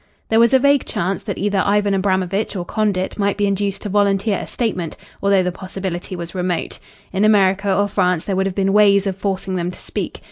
[0.29, 3.89] There was a vague chance that either Ivan Abramovitch or Condit might be induced to
[3.89, 6.79] volunteer a statement, although the possibility was remote.
[7.13, 10.19] In America or France there would have been ways of forcing them to speak.